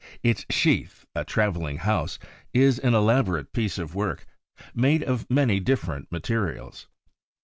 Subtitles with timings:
[0.23, 2.17] Its sheath, a traveling house,
[2.55, 4.25] is an elaborate piece of work,
[4.73, 6.87] made of many different materials.